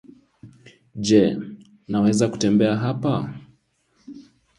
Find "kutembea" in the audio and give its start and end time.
2.27-2.77